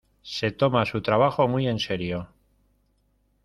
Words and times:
Se 0.23 0.49
toma 0.49 0.87
su 0.87 1.03
trabajo 1.03 1.47
muy 1.47 1.67
en 1.67 1.77
serio. 1.77 2.27